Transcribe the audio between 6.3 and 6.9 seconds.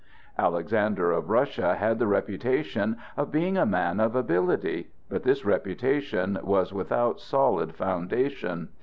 was